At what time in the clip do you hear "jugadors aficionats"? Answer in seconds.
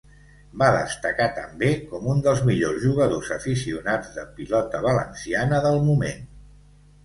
2.87-4.13